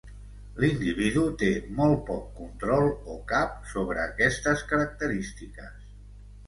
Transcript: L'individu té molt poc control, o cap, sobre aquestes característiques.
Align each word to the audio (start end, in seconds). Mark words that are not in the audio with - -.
L'individu 0.61 1.25
té 1.41 1.49
molt 1.81 2.01
poc 2.09 2.25
control, 2.39 2.91
o 3.17 3.19
cap, 3.35 3.55
sobre 3.75 4.05
aquestes 4.09 4.67
característiques. 4.75 5.79